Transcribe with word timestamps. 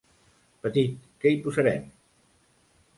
Petit, 0.63 0.97
què 1.25 1.35
hi 1.35 1.39
posarem? 1.47 1.87